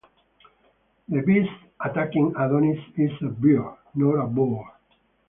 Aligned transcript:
The 1.09 1.21
beast 1.21 1.51
attacking 1.85 2.31
Adonis 2.35 2.79
is 2.97 3.11
a 3.21 3.27
bear, 3.29 3.77
not 3.93 4.13
a 4.13 4.25
boar. 4.25 4.65